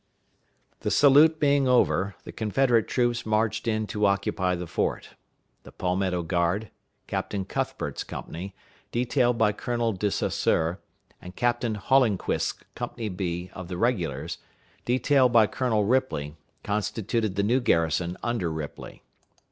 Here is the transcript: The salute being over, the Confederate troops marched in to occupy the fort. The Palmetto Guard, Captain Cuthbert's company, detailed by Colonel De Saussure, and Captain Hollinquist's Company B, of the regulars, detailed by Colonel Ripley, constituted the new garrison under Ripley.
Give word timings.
The 0.79 0.89
salute 0.89 1.39
being 1.39 1.67
over, 1.67 2.15
the 2.23 2.31
Confederate 2.31 2.87
troops 2.87 3.23
marched 3.23 3.67
in 3.67 3.85
to 3.85 4.07
occupy 4.07 4.55
the 4.55 4.65
fort. 4.65 5.09
The 5.61 5.71
Palmetto 5.71 6.23
Guard, 6.23 6.71
Captain 7.05 7.45
Cuthbert's 7.45 8.03
company, 8.03 8.55
detailed 8.91 9.37
by 9.37 9.51
Colonel 9.51 9.93
De 9.93 10.09
Saussure, 10.09 10.79
and 11.21 11.35
Captain 11.35 11.75
Hollinquist's 11.75 12.53
Company 12.73 13.09
B, 13.09 13.51
of 13.53 13.67
the 13.67 13.77
regulars, 13.77 14.39
detailed 14.85 15.33
by 15.33 15.45
Colonel 15.45 15.83
Ripley, 15.85 16.35
constituted 16.63 17.35
the 17.35 17.43
new 17.43 17.59
garrison 17.59 18.17
under 18.23 18.51
Ripley. 18.51 19.03